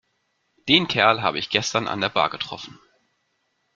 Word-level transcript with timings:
Den 0.67 0.87
Kerl 0.87 1.21
habe 1.21 1.37
ich 1.37 1.51
gestern 1.51 1.87
an 1.87 2.01
der 2.01 2.09
Bar 2.09 2.31
getroffen. 2.31 2.79